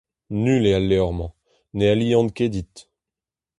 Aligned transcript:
Null 0.43 0.63
eo 0.69 0.75
al 0.77 0.85
levr-mañ, 0.89 1.31
ne 1.75 1.85
alian 1.93 2.27
ket 2.35 2.51
dit. 2.53 2.75